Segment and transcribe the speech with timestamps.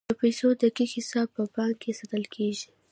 [0.09, 2.67] د پیسو دقیق حساب په بانک کې ساتل کیږي.